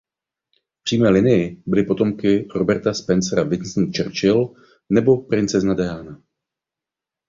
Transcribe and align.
V 0.79 0.83
přímé 0.83 1.09
linii 1.09 1.61
byli 1.65 1.83
potomky 1.83 2.47
Roberta 2.55 2.93
Spencera 2.93 3.43
Winston 3.43 3.91
Churchill 3.97 4.55
nebo 4.89 5.17
princezna 5.21 5.73
Diana. 5.73 6.23